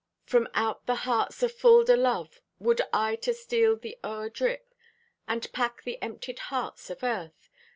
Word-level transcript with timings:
From 0.25 0.49
out 0.55 0.87
the 0.87 0.95
hearts 1.05 1.43
afulled 1.43 1.87
o' 1.91 1.93
love 1.93 2.41
Would 2.57 2.81
I 2.91 3.15
to 3.17 3.35
steal 3.35 3.75
the 3.77 3.99
o'er 4.03 4.29
drip 4.31 4.73
And 5.27 5.51
pack 5.53 5.83
the 5.83 6.01
emptied 6.01 6.39
hearts 6.49 6.89
of 6.89 7.03
earth. 7.03 7.51